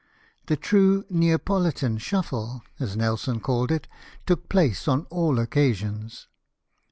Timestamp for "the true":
0.47-1.05